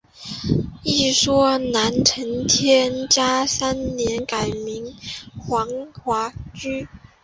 [0.81, 6.87] 一说南陈天嘉三年改名金华郡。